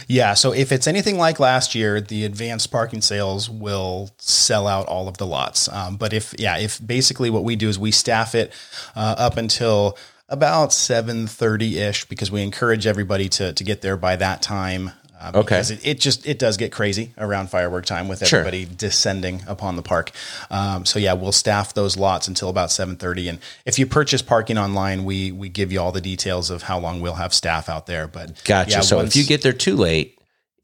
Yeah. 0.07 0.35
So 0.35 0.53
if 0.53 0.73
it's 0.73 0.87
anything 0.87 1.19
like 1.19 1.41
last 1.41 1.75
year, 1.75 2.01
the 2.01 2.25
advanced 2.25 2.71
parking 2.71 3.01
sales 3.01 3.51
will 3.51 4.11
sell 4.19 4.67
out 4.67 4.87
all 4.87 5.09
of 5.09 5.19
the 5.19 5.27
lots. 5.27 5.69
Um, 5.69 5.97
but 5.97 6.13
if, 6.13 6.35
yeah, 6.39 6.59
if 6.59 6.85
basically 6.85 7.31
what 7.31 7.45
we 7.45 7.57
do 7.57 7.69
is 7.69 7.79
we 7.79 7.91
staff 7.91 8.35
it 8.35 8.53
uh, 8.95 9.17
up 9.19 9.37
until 9.37 9.99
about 10.29 10.71
7.30 10.71 11.73
ish 11.89 12.05
because 12.07 12.31
we 12.31 12.43
encourage 12.43 12.87
everybody 12.87 13.29
to, 13.31 13.53
to 13.53 13.65
get 13.65 13.83
there 13.83 13.97
by 13.97 14.17
that 14.17 14.43
time. 14.43 14.93
Uh, 15.25 15.31
Okay. 15.39 15.41
because 15.57 15.71
it, 15.71 15.81
it 15.87 16.01
just 16.01 16.27
it 16.27 16.39
does 16.39 16.57
get 16.57 16.71
crazy 16.73 17.13
around 17.17 17.49
firework 17.51 17.87
time 17.87 18.09
with 18.09 18.27
Sure. 18.27 18.41
everybody 18.41 18.67
descending 18.77 19.43
upon 19.47 19.77
the 19.77 19.83
park. 19.83 20.11
Um, 20.51 20.85
so 20.85 20.99
yeah, 20.99 21.15
we'll 21.15 21.33
staff 21.33 21.73
those 21.75 21.97
lots 21.97 22.29
until 22.29 22.49
about 22.49 22.71
seven 22.71 22.97
thirty. 22.97 23.29
And 23.29 23.39
if 23.65 23.79
you 23.79 23.87
purchase 23.87 24.23
parking 24.23 24.59
online, 24.59 25.05
we 25.05 25.33
we 25.33 25.49
give 25.49 25.73
you 25.73 25.81
all 25.81 25.93
the 25.93 26.01
details 26.01 26.51
of 26.51 26.63
how 26.65 26.79
long 26.79 27.01
we'll 27.01 27.15
have 27.15 27.33
staff 27.33 27.69
out 27.69 27.87
there. 27.87 28.07
But 28.07 28.43
Gotcha. 28.45 28.71
yeah, 28.71 28.81
so 28.81 28.97
once- 28.99 29.11
if 29.11 29.17
you 29.17 29.25
get 29.27 29.43
there 29.43 29.53
too 29.53 29.77
late, 29.77 30.19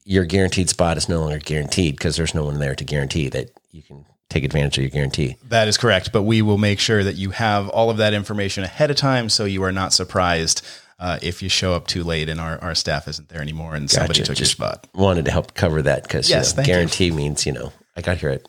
your 0.04 0.24
guaranteed 0.24 0.68
spot 0.68 0.96
is 0.96 1.08
no 1.08 1.20
longer 1.20 1.38
guaranteed 1.38 1.96
because 1.96 2.16
there's 2.16 2.34
no 2.34 2.44
one 2.44 2.58
there 2.58 2.74
to 2.74 2.84
guarantee 2.84 3.28
that 3.28 3.50
you 3.70 3.82
can 3.82 4.04
take 4.28 4.44
advantage 4.44 4.78
of 4.78 4.82
your 4.84 4.90
guarantee. 4.90 5.36
That 5.48 5.68
is 5.68 5.76
correct. 5.76 6.12
But 6.12 6.22
we 6.22 6.40
will 6.42 6.58
make 6.58 6.78
sure 6.80 7.02
that 7.04 7.16
you 7.16 7.30
have 7.30 7.68
all 7.68 7.90
of 7.90 7.96
that 7.98 8.14
information 8.14 8.62
ahead 8.64 8.90
of 8.90 8.96
time 8.96 9.28
so 9.28 9.44
you 9.44 9.62
are 9.64 9.72
not 9.72 9.92
surprised 9.92 10.62
uh, 11.00 11.18
if 11.22 11.42
you 11.42 11.48
show 11.48 11.72
up 11.74 11.86
too 11.86 12.04
late 12.04 12.28
and 12.28 12.38
our, 12.38 12.58
our 12.62 12.74
staff 12.74 13.08
isn't 13.08 13.28
there 13.30 13.40
anymore 13.40 13.74
and 13.74 13.90
somebody 13.90 14.20
took 14.20 14.36
Just 14.36 14.40
your 14.40 14.68
spot. 14.68 14.86
Wanted 14.94 15.24
to 15.24 15.30
help 15.30 15.54
cover 15.54 15.82
that 15.82 16.02
because 16.04 16.28
Yes, 16.30 16.50
you 16.50 16.52
know, 16.52 16.56
thank 16.56 16.68
you. 16.68 16.74
guarantee 16.74 17.10
means 17.10 17.46
you 17.46 17.52
know 17.52 17.72
I 17.96 18.02
got 18.02 18.18
here 18.18 18.30
at 18.30 18.48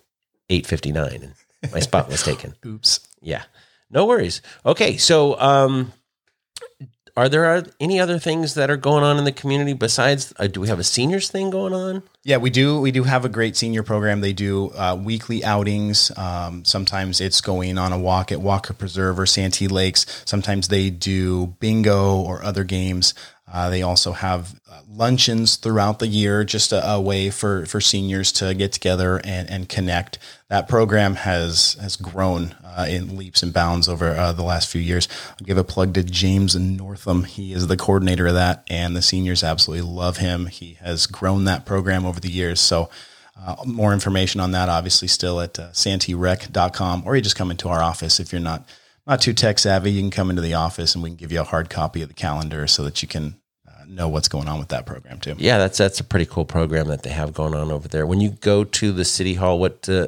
eight 0.50 0.68
fifty 0.68 0.92
nine 0.92 1.34
and 1.62 1.72
my 1.74 1.80
spot 1.80 2.10
was 2.10 2.22
taken. 2.24 2.54
Oops. 2.66 3.00
Yeah, 3.22 3.44
no 3.90 4.06
worries. 4.06 4.42
Okay, 4.66 4.98
so 4.98 5.40
um, 5.40 5.94
are 7.18 7.30
there 7.30 7.66
any 7.80 8.00
other 8.00 8.20
things 8.20 8.54
that 8.54 8.70
are 8.70 8.78
going 8.78 9.04
on 9.04 9.18
in 9.18 9.26
the 9.26 9.32
community 9.32 9.74
besides? 9.74 10.34
Uh, 10.38 10.48
do 10.48 10.62
we 10.62 10.68
have 10.68 10.80
a 10.80 10.84
seniors 10.84 11.30
thing 11.30 11.50
going 11.50 11.74
on? 11.74 12.04
Yeah, 12.24 12.38
we 12.38 12.50
do. 12.50 12.80
We 12.80 12.92
do 12.92 13.04
have 13.04 13.26
a 13.26 13.30
great 13.30 13.58
senior 13.58 13.84
program. 13.84 14.22
They 14.22 14.34
do 14.34 14.70
uh, 14.72 14.98
weekly 15.02 15.44
outings. 15.44 16.16
Um, 16.18 16.64
sometimes 16.64 17.20
it's 17.20 17.42
going 17.42 17.78
on 17.78 17.92
a 17.92 18.00
walk 18.00 18.32
at 18.32 18.42
Walker 18.42 18.74
Preserve 18.74 19.20
or 19.20 19.26
Santee 19.26 19.68
Lakes. 19.68 20.06
Sometimes 20.26 20.68
they 20.68 20.90
do 20.90 21.48
bingo 21.60 22.16
or 22.16 22.44
other 22.44 22.64
games. 22.64 23.14
Uh, 23.52 23.70
they 23.70 23.82
also 23.82 24.14
have 24.14 24.60
uh, 24.72 24.82
luncheons 24.90 25.58
throughout 25.58 26.00
the 26.00 26.08
year, 26.08 26.46
just 26.46 26.72
a, 26.72 26.90
a 26.90 27.02
way 27.02 27.30
for, 27.30 27.66
for 27.66 27.82
seniors 27.82 28.32
to 28.32 28.54
get 28.54 28.72
together 28.72 29.20
and, 29.26 29.50
and 29.50 29.68
connect. 29.68 30.18
That 30.48 30.70
program 30.70 31.16
has 31.16 31.74
has 31.82 31.96
grown 31.98 32.56
uh, 32.64 32.86
in 32.90 33.18
leaps 33.18 33.44
and 33.44 33.54
bounds 33.54 33.90
over 33.90 34.12
uh, 34.12 34.32
the 34.32 34.44
last 34.44 34.70
few 34.70 34.82
years. 34.82 35.08
I'll 35.30 35.46
give 35.46 35.58
a 35.58 35.64
plug 35.64 35.94
to 35.96 36.04
James 36.04 36.56
Northam. 36.56 37.26
He 37.26 37.54
is 37.54 37.68
the 37.68 37.78
coordinator 37.78 38.28
of 38.28 38.36
that, 38.36 38.64
and 38.70 38.96
the 38.96 39.02
seniors 39.02 39.44
absolutely 39.44 39.90
love 39.90 40.18
him. 40.18 40.46
He 40.46 40.74
has 40.76 41.06
grown 41.06 41.44
that 41.46 41.66
program 41.66 42.06
over 42.06 42.20
the 42.20 42.32
years. 42.32 42.62
So, 42.62 42.90
uh, 43.38 43.56
more 43.66 43.94
information 43.94 44.40
on 44.40 44.52
that, 44.52 44.70
obviously, 44.70 45.08
still 45.08 45.42
at 45.42 45.60
uh, 45.60 45.72
santeerec.com, 45.72 47.04
or 47.06 47.16
you 47.16 47.22
just 47.22 47.36
come 47.36 47.52
into 47.52 47.68
our 47.68 47.82
office 47.82 48.20
if 48.20 48.32
you're 48.32 48.42
not 48.42 48.66
not 49.08 49.20
too 49.20 49.34
tech 49.34 49.60
savvy. 49.60 49.92
You 49.92 50.02
can 50.02 50.12
come 50.12 50.30
into 50.30 50.42
the 50.42 50.54
office, 50.54 50.96
and 50.96 51.04
we 51.04 51.10
can 51.10 51.18
give 51.18 51.32
you 51.32 51.42
a 51.42 51.46
hard 51.46 51.70
copy 51.70 52.02
of 52.02 52.08
the 52.08 52.14
calendar 52.14 52.68
so 52.68 52.84
that 52.84 53.02
you 53.02 53.08
can 53.08 53.36
know 53.92 54.08
what's 54.08 54.28
going 54.28 54.48
on 54.48 54.60
with 54.60 54.70
that 54.70 54.86
program 54.86 55.20
too. 55.20 55.36
Yeah, 55.38 55.58
that's 55.58 55.78
that's 55.78 56.00
a 56.00 56.04
pretty 56.04 56.26
cool 56.26 56.46
program 56.46 56.88
that 56.88 57.04
they 57.04 57.10
have 57.12 57.34
going 57.34 57.54
on 57.54 57.72
over 57.72 57.88
there. 57.88 58.06
When 58.08 58.22
you 58.22 58.32
go 58.32 58.64
to 58.64 58.92
the 58.92 59.06
city 59.06 59.36
hall, 59.36 59.60
what 59.60 59.88
uh, 59.88 60.08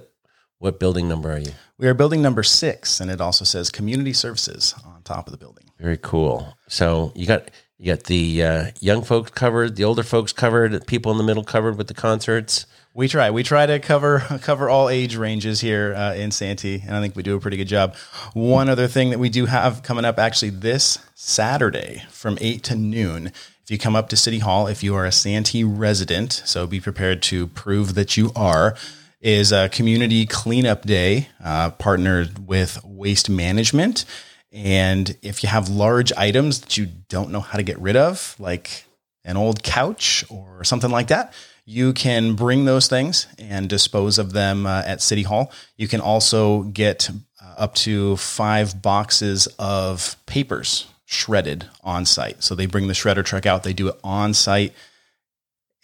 what 0.59 0.79
building 0.79 1.07
number 1.07 1.31
are 1.31 1.39
you? 1.39 1.51
We 1.77 1.87
are 1.87 1.93
building 1.93 2.21
number 2.21 2.43
six, 2.43 2.99
and 2.99 3.11
it 3.11 3.19
also 3.19 3.45
says 3.45 3.69
community 3.69 4.13
services 4.13 4.73
on 4.85 5.01
top 5.03 5.27
of 5.27 5.31
the 5.31 5.37
building. 5.37 5.65
Very 5.79 5.97
cool. 5.97 6.57
So 6.67 7.11
you 7.15 7.25
got 7.25 7.49
you 7.77 7.93
got 7.93 8.05
the 8.05 8.43
uh, 8.43 8.71
young 8.79 9.03
folks 9.03 9.31
covered, 9.31 9.75
the 9.75 9.83
older 9.83 10.03
folks 10.03 10.31
covered, 10.31 10.87
people 10.87 11.11
in 11.11 11.17
the 11.17 11.23
middle 11.23 11.43
covered 11.43 11.77
with 11.77 11.87
the 11.87 11.93
concerts. 11.93 12.65
We 12.93 13.07
try. 13.07 13.31
We 13.31 13.43
try 13.43 13.65
to 13.65 13.79
cover 13.79 14.19
cover 14.41 14.69
all 14.69 14.87
age 14.87 15.15
ranges 15.15 15.59
here 15.59 15.93
uh, 15.95 16.13
in 16.13 16.31
Santee, 16.31 16.81
and 16.85 16.95
I 16.95 17.01
think 17.01 17.15
we 17.15 17.23
do 17.23 17.35
a 17.35 17.39
pretty 17.39 17.57
good 17.57 17.67
job. 17.67 17.95
One 18.33 18.69
other 18.69 18.87
thing 18.87 19.09
that 19.09 19.19
we 19.19 19.29
do 19.29 19.47
have 19.47 19.83
coming 19.83 20.05
up 20.05 20.19
actually 20.19 20.51
this 20.51 20.99
Saturday 21.15 22.03
from 22.09 22.37
eight 22.39 22.63
to 22.63 22.75
noon. 22.75 23.33
If 23.63 23.71
you 23.71 23.77
come 23.77 23.95
up 23.95 24.09
to 24.09 24.17
City 24.17 24.39
Hall, 24.39 24.67
if 24.67 24.83
you 24.83 24.93
are 24.95 25.05
a 25.05 25.11
Santee 25.11 25.63
resident, 25.63 26.33
so 26.33 26.67
be 26.67 26.81
prepared 26.81 27.21
to 27.23 27.47
prove 27.47 27.95
that 27.95 28.17
you 28.17 28.29
are, 28.35 28.75
is 29.21 29.53
a 29.53 29.69
community 29.69 30.25
cleanup 30.25 30.81
day 30.81 31.29
uh, 31.41 31.69
partnered 31.69 32.45
with 32.45 32.83
Waste 32.83 33.29
Management. 33.29 34.03
And 34.51 35.15
if 35.21 35.43
you 35.43 35.49
have 35.49 35.69
large 35.69 36.11
items 36.17 36.59
that 36.59 36.75
you 36.75 36.87
don't 37.07 37.31
know 37.31 37.39
how 37.39 37.57
to 37.57 37.63
get 37.63 37.79
rid 37.79 37.95
of, 37.95 38.35
like 38.37 38.83
an 39.23 39.37
old 39.37 39.63
couch 39.63 40.25
or 40.29 40.65
something 40.65 40.91
like 40.91 41.07
that, 41.07 41.33
you 41.63 41.93
can 41.93 42.35
bring 42.35 42.65
those 42.65 42.89
things 42.89 43.27
and 43.39 43.69
dispose 43.69 44.17
of 44.17 44.33
them 44.33 44.65
uh, 44.65 44.83
at 44.85 45.01
City 45.01 45.23
Hall. 45.23 45.53
You 45.77 45.87
can 45.87 46.01
also 46.01 46.63
get 46.63 47.09
uh, 47.41 47.53
up 47.57 47.75
to 47.75 48.17
five 48.17 48.81
boxes 48.81 49.47
of 49.57 50.17
papers 50.25 50.87
shredded 51.13 51.65
on 51.83 52.05
site. 52.05 52.43
So 52.43 52.55
they 52.55 52.65
bring 52.65 52.87
the 52.87 52.93
shredder 52.93 53.23
truck 53.23 53.45
out, 53.45 53.63
they 53.63 53.73
do 53.73 53.87
it 53.89 53.95
on 54.03 54.33
site. 54.33 54.73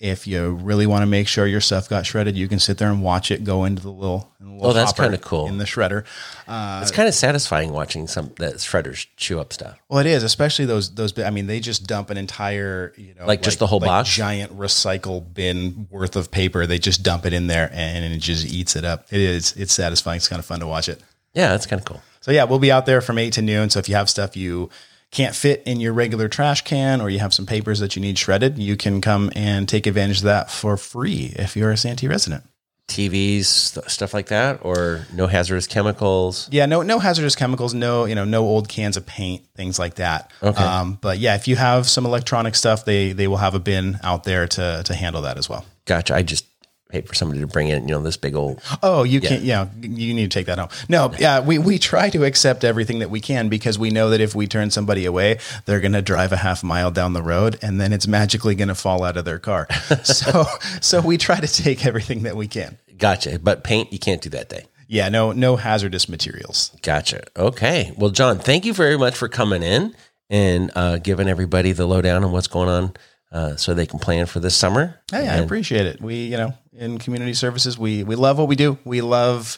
If 0.01 0.27
you 0.27 0.51
really 0.51 0.87
want 0.87 1.01
to 1.01 1.05
make 1.07 1.27
sure 1.27 1.45
your 1.45 1.59
stuff 1.59 1.89
got 1.89 2.05
shredded, 2.05 2.37
you 2.37 2.47
can 2.47 2.57
sit 2.59 2.77
there 2.77 2.89
and 2.89 3.03
watch 3.03 3.31
it 3.31 3.43
go 3.43 3.65
into 3.65 3.81
the 3.81 3.91
little, 3.91 4.31
in 4.39 4.45
the 4.45 4.53
little 4.53 4.69
Oh, 4.69 4.73
that's 4.73 4.93
kinda 4.93 5.17
cool. 5.17 5.47
in 5.47 5.57
the 5.57 5.65
shredder. 5.65 6.05
Uh, 6.47 6.79
It's 6.81 6.89
kind 6.91 7.09
of 7.09 7.13
satisfying 7.13 7.73
watching 7.73 8.07
some 8.07 8.31
that 8.37 8.53
shredders 8.59 9.07
chew 9.17 9.41
up 9.41 9.51
stuff. 9.51 9.77
Well, 9.89 9.99
it 9.99 10.05
is, 10.05 10.23
especially 10.23 10.63
those 10.63 10.95
those. 10.95 11.19
I 11.19 11.31
mean, 11.31 11.47
they 11.47 11.59
just 11.59 11.85
dump 11.85 12.11
an 12.11 12.17
entire, 12.17 12.93
you 12.95 13.13
know, 13.19 13.25
Like 13.25 13.41
just 13.41 13.59
the 13.59 13.67
whole 13.67 13.81
box? 13.81 14.09
giant 14.09 14.57
recycle 14.57 15.21
bin 15.33 15.89
worth 15.91 16.15
of 16.15 16.31
paper. 16.31 16.65
They 16.65 16.79
just 16.79 17.03
dump 17.03 17.25
it 17.25 17.33
in 17.33 17.47
there, 17.47 17.69
and 17.73 18.05
it 18.13 18.19
just 18.19 18.45
eats 18.47 18.77
it 18.77 18.85
up. 18.85 19.05
It 19.11 19.19
is. 19.19 19.51
It's 19.57 19.73
satisfying. 19.73 20.15
It's 20.15 20.29
kind 20.29 20.39
of 20.39 20.45
fun 20.45 20.61
to 20.61 20.67
watch 20.67 20.87
it. 20.87 21.01
Yeah, 21.33 21.49
that's 21.49 21.65
kind 21.65 21.77
of 21.81 21.85
cool. 21.85 22.01
So 22.21 22.31
yeah, 22.31 22.45
we'll 22.45 22.59
be 22.59 22.71
out 22.71 22.85
there 22.85 23.01
from 23.01 23.17
eight 23.17 23.33
to 23.33 23.41
noon. 23.41 23.69
So 23.69 23.79
if 23.79 23.89
you 23.89 23.95
have 23.95 24.09
stuff 24.09 24.37
you 24.37 24.69
can't 25.11 25.35
fit 25.35 25.63
in 25.65 25.79
your 25.79 25.93
regular 25.93 26.27
trash 26.27 26.63
can, 26.63 27.01
or 27.01 27.09
you 27.09 27.19
have 27.19 27.33
some 27.33 27.45
papers 27.45 27.79
that 27.79 27.95
you 27.95 28.01
need 28.01 28.17
shredded, 28.17 28.59
you 28.59 28.77
can 28.77 29.01
come 29.01 29.31
and 29.35 29.67
take 29.67 29.87
advantage 29.87 30.17
of 30.17 30.23
that 30.25 30.51
for 30.51 30.77
free 30.77 31.33
if 31.35 31.55
you're 31.55 31.71
a 31.71 31.77
Santee 31.77 32.07
resident. 32.07 32.43
TVs, 32.89 33.45
st- 33.45 33.89
stuff 33.89 34.13
like 34.13 34.27
that, 34.27 34.59
or 34.63 35.05
no 35.13 35.27
hazardous 35.27 35.67
chemicals. 35.67 36.49
Yeah, 36.51 36.65
no, 36.65 36.81
no 36.81 36.99
hazardous 36.99 37.35
chemicals, 37.35 37.73
no, 37.73 38.05
you 38.05 38.15
know, 38.15 38.25
no 38.25 38.41
old 38.43 38.67
cans 38.67 38.97
of 38.97 39.05
paint, 39.05 39.45
things 39.55 39.77
like 39.79 39.95
that. 39.95 40.31
Okay. 40.41 40.63
Um, 40.63 40.97
but 40.99 41.19
yeah, 41.19 41.35
if 41.35 41.47
you 41.47 41.55
have 41.55 41.87
some 41.87 42.05
electronic 42.05 42.55
stuff, 42.55 42.85
they 42.85 43.13
they 43.13 43.27
will 43.27 43.37
have 43.37 43.53
a 43.53 43.59
bin 43.59 43.99
out 44.03 44.23
there 44.23 44.47
to 44.47 44.81
to 44.83 44.93
handle 44.95 45.21
that 45.21 45.37
as 45.37 45.47
well. 45.47 45.65
Gotcha. 45.85 46.15
I 46.15 46.23
just 46.23 46.45
hate 46.89 47.07
for 47.07 47.13
somebody 47.13 47.39
to 47.39 47.47
bring 47.47 47.67
in, 47.67 47.87
you 47.87 47.93
know, 47.93 48.01
this 48.01 48.17
big 48.17 48.35
old. 48.35 48.61
Oh, 48.81 49.03
you 49.03 49.21
can't. 49.21 49.43
Yeah, 49.43 49.67
you 49.79 50.13
need 50.13 50.31
to 50.31 50.39
take 50.39 50.47
that 50.47 50.57
home. 50.57 50.69
No, 50.87 51.13
yeah, 51.19 51.39
we 51.39 51.59
we 51.59 51.77
try 51.77 52.09
to 52.09 52.25
accept 52.25 52.63
everything 52.63 52.99
that 52.99 53.09
we 53.09 53.21
can 53.21 53.47
because 53.49 53.77
we 53.77 53.91
know 53.91 54.09
that 54.09 54.21
if 54.21 54.33
we 54.33 54.47
turn 54.47 54.71
somebody 54.71 55.05
away, 55.05 55.39
they're 55.65 55.79
going 55.79 55.93
to 55.93 56.01
drive 56.01 56.31
a 56.31 56.37
half 56.37 56.63
mile 56.63 56.91
down 56.91 57.13
the 57.13 57.21
road 57.21 57.59
and 57.61 57.79
then 57.79 57.93
it's 57.93 58.07
magically 58.07 58.55
going 58.55 58.67
to 58.69 58.75
fall 58.75 59.03
out 59.03 59.17
of 59.17 59.25
their 59.25 59.39
car. 59.39 59.67
so 60.03 60.45
so 60.81 61.01
we 61.01 61.17
try 61.17 61.39
to 61.39 61.47
take 61.47 61.85
everything 61.85 62.23
that 62.23 62.35
we 62.35 62.47
can. 62.47 62.77
Gotcha. 62.97 63.39
But 63.39 63.63
paint, 63.63 63.93
you 63.93 63.99
can't 63.99 64.21
do 64.21 64.29
that 64.31 64.49
day. 64.49 64.65
Yeah, 64.87 65.09
no 65.09 65.31
no 65.31 65.55
hazardous 65.55 66.09
materials. 66.09 66.75
Gotcha. 66.81 67.23
Okay. 67.37 67.93
Well, 67.97 68.09
John, 68.09 68.39
thank 68.39 68.65
you 68.65 68.73
very 68.73 68.97
much 68.97 69.15
for 69.15 69.29
coming 69.29 69.61
in 69.61 69.95
and 70.31 70.71
uh, 70.75 70.97
giving 70.97 71.27
everybody 71.27 71.71
the 71.71 71.85
lowdown 71.85 72.23
on 72.23 72.31
what's 72.31 72.47
going 72.47 72.69
on 72.69 72.93
uh, 73.31 73.55
so 73.55 73.73
they 73.73 73.85
can 73.85 73.99
plan 73.99 74.25
for 74.25 74.39
this 74.39 74.55
summer. 74.55 74.99
Hey, 75.11 75.27
I 75.27 75.37
appreciate 75.37 75.85
it. 75.85 76.01
We, 76.01 76.15
you 76.25 76.37
know, 76.37 76.53
in 76.73 76.97
community 76.97 77.33
services, 77.33 77.77
we 77.77 78.03
we 78.03 78.15
love 78.15 78.37
what 78.37 78.47
we 78.47 78.55
do. 78.55 78.77
We 78.83 79.01
love, 79.01 79.57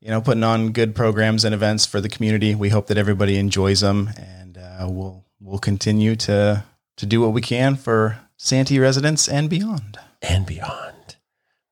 you 0.00 0.10
know, 0.10 0.20
putting 0.20 0.44
on 0.44 0.72
good 0.72 0.94
programs 0.94 1.44
and 1.44 1.54
events 1.54 1.86
for 1.86 2.00
the 2.00 2.08
community. 2.08 2.54
We 2.54 2.68
hope 2.68 2.86
that 2.88 2.98
everybody 2.98 3.38
enjoys 3.38 3.80
them, 3.80 4.10
and 4.16 4.58
uh, 4.58 4.86
we'll 4.88 5.24
we'll 5.40 5.58
continue 5.58 6.16
to 6.16 6.64
to 6.96 7.06
do 7.06 7.20
what 7.20 7.32
we 7.32 7.40
can 7.40 7.76
for 7.76 8.18
Santee 8.36 8.78
residents 8.78 9.28
and 9.28 9.48
beyond. 9.48 9.98
and 10.20 10.44
beyond. 10.46 11.16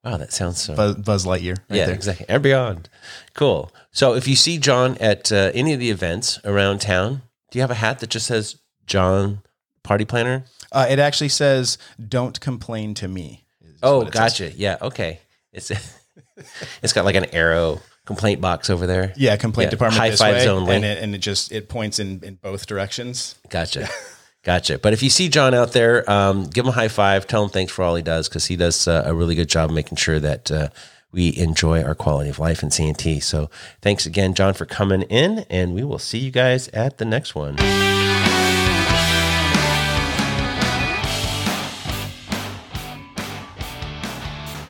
Wow, 0.05 0.19
that 0.19 0.33
sounds 0.33 0.61
so. 0.61 0.77
Buzz, 0.77 0.95
Buzz 0.95 1.27
Lightyear, 1.27 1.59
right 1.69 1.79
yeah, 1.79 1.87
there. 1.87 1.95
exactly. 1.95 2.27
And 2.29 2.41
beyond. 2.43 2.89
Cool. 3.35 3.73
So 3.91 4.15
if 4.15 4.29
you 4.29 4.37
see 4.37 4.57
John 4.59 4.97
at 5.01 5.33
uh, 5.33 5.51
any 5.53 5.73
of 5.73 5.81
the 5.81 5.91
events 5.91 6.39
around 6.45 6.81
town, 6.81 7.23
do 7.51 7.59
you 7.59 7.63
have 7.63 7.73
a 7.73 7.75
hat 7.75 7.99
that 7.99 8.11
just 8.11 8.27
says 8.27 8.57
John 8.87 9.43
Party 9.83 10.05
Planner? 10.05 10.45
Uh, 10.73 10.87
it 10.89 10.99
actually 10.99 11.29
says, 11.31 11.79
"Don't 12.09 12.39
complain 12.41 12.95
to 12.95 13.09
me." 13.09 13.45
Oh, 13.83 14.03
it 14.03 14.07
says. 14.07 14.15
gotcha. 14.15 14.53
Yeah. 14.57 14.77
Okay. 14.83 15.21
It's 15.53 15.71
it's 16.83 16.93
got 16.93 17.05
like 17.05 17.15
an 17.17 17.27
arrow 17.35 17.81
complaint 18.05 18.41
box 18.41 18.71
over 18.71 18.87
there. 18.87 19.13
Yeah, 19.17 19.37
complaint 19.37 19.67
Yeah, 19.69 19.71
department 19.71 20.01
high 20.01 20.11
this 20.11 20.21
fives 20.21 20.45
way, 20.45 20.51
only. 20.51 20.75
and 20.77 20.85
it 20.85 21.03
and 21.03 21.15
it 21.15 21.19
just 21.19 21.53
it 21.53 21.69
points 21.69 21.99
in 21.99 22.23
in 22.23 22.35
both 22.37 22.67
directions. 22.67 23.37
Gotcha. 23.49 23.89
Gotcha. 24.45 24.79
But 24.79 24.93
if 24.93 25.03
you 25.03 25.11
see 25.11 25.29
John 25.29 25.55
out 25.55 25.73
there, 25.73 26.09
um, 26.09 26.45
give 26.45 26.65
him 26.65 26.69
a 26.69 26.73
high 26.73 26.87
five. 26.87 27.27
Tell 27.27 27.43
him 27.43 27.51
thanks 27.51 27.73
for 27.73 27.83
all 27.83 27.97
he 27.97 28.03
does 28.03 28.29
because 28.29 28.47
he 28.47 28.55
does 28.55 28.87
uh, 28.87 29.03
a 29.05 29.13
really 29.13 29.35
good 29.35 29.49
job 29.49 29.71
making 29.71 29.97
sure 29.97 30.21
that 30.21 30.53
uh, 30.53 30.69
we 31.11 31.37
enjoy 31.37 31.83
our 31.83 31.97
quality 31.97 32.31
of 32.31 32.39
life 32.39 32.63
in 32.63 32.71
Santee. 32.71 33.19
So 33.19 33.51
thanks 33.83 34.07
again, 34.07 34.35
John, 34.35 34.55
for 34.55 34.65
coming 34.65 35.03
in, 35.03 35.41
and 35.51 35.75
we 35.75 35.83
will 35.83 35.99
see 35.99 36.19
you 36.19 36.31
guys 36.31 36.69
at 36.69 36.99
the 36.99 37.05
next 37.05 37.35
one. 37.35 37.57